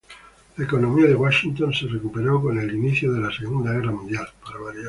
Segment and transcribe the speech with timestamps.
[0.57, 4.27] La economía de Washington se recuperó con el inicio de la Segunda Guerra Mundial.